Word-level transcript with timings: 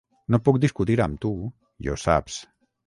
No 0.35 0.39
puc 0.47 0.57
discutir 0.63 0.97
amb 1.07 1.21
tu, 1.27 1.33
i 1.87 1.95
ho 1.95 2.01
saps. 2.09 2.45